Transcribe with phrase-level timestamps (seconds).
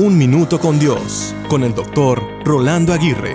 [0.00, 3.34] Un Minuto con Dios, con el doctor Rolando Aguirre.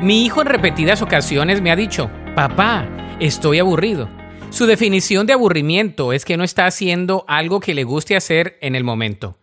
[0.00, 2.88] Mi hijo en repetidas ocasiones me ha dicho, papá,
[3.20, 4.08] estoy aburrido.
[4.48, 8.74] Su definición de aburrimiento es que no está haciendo algo que le guste hacer en
[8.74, 9.36] el momento.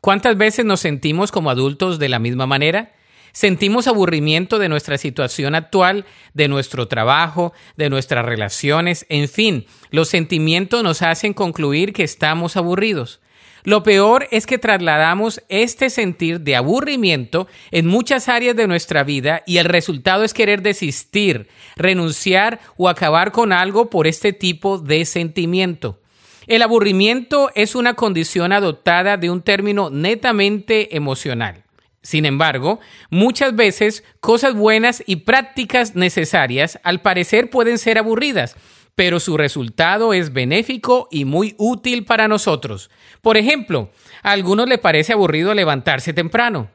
[0.00, 2.95] ¿Cuántas veces nos sentimos como adultos de la misma manera?
[3.36, 10.08] Sentimos aburrimiento de nuestra situación actual, de nuestro trabajo, de nuestras relaciones, en fin, los
[10.08, 13.20] sentimientos nos hacen concluir que estamos aburridos.
[13.62, 19.42] Lo peor es que trasladamos este sentir de aburrimiento en muchas áreas de nuestra vida
[19.44, 21.46] y el resultado es querer desistir,
[21.76, 26.00] renunciar o acabar con algo por este tipo de sentimiento.
[26.46, 31.65] El aburrimiento es una condición adoptada de un término netamente emocional.
[32.06, 32.78] Sin embargo,
[33.10, 38.54] muchas veces cosas buenas y prácticas necesarias al parecer pueden ser aburridas,
[38.94, 42.90] pero su resultado es benéfico y muy útil para nosotros.
[43.22, 43.90] Por ejemplo,
[44.22, 46.70] a algunos le parece aburrido levantarse temprano,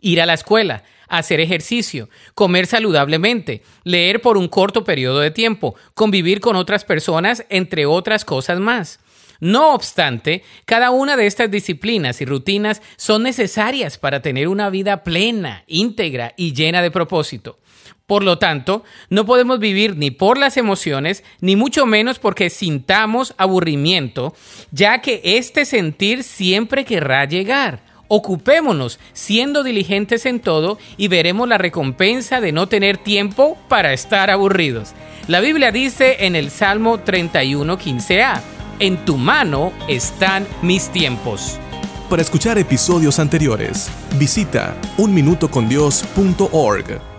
[0.00, 5.74] ir a la escuela, hacer ejercicio, comer saludablemente, leer por un corto periodo de tiempo,
[5.94, 9.00] convivir con otras personas, entre otras cosas más.
[9.40, 15.02] No obstante, cada una de estas disciplinas y rutinas son necesarias para tener una vida
[15.02, 17.58] plena, íntegra y llena de propósito.
[18.06, 23.34] Por lo tanto, no podemos vivir ni por las emociones, ni mucho menos porque sintamos
[23.38, 24.34] aburrimiento,
[24.72, 27.84] ya que este sentir siempre querrá llegar.
[28.08, 34.28] Ocupémonos siendo diligentes en todo y veremos la recompensa de no tener tiempo para estar
[34.28, 34.90] aburridos.
[35.28, 38.40] La Biblia dice en el Salmo 31, 15a,
[38.80, 41.60] en tu mano están mis tiempos.
[42.08, 47.09] Para escuchar episodios anteriores, visita unminutocondios.org.